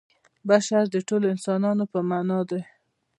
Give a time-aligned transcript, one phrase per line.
[0.49, 2.61] بشر د ټولو انسانانو په معنا دی.